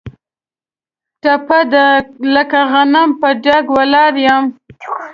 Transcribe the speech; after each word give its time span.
ټپه 1.21 1.59
ده: 1.71 1.85
لکه 2.35 2.59
غنم 2.71 3.09
په 3.19 3.29
ډاګ 3.43 3.65
ولاړ 3.77 4.13
یم. 4.25 4.43